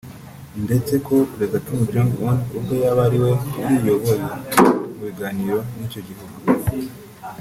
[0.65, 3.31] ndetse ko Perezida Kim Jong Un ubwe yaba ariwe
[3.73, 4.23] uriyoboye
[4.95, 6.35] mu biganiro n’icyo gihugu